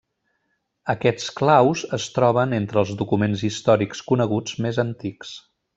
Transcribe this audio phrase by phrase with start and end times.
[0.93, 5.41] Aquests claus es troben entre els documents històrics coneguts més antics.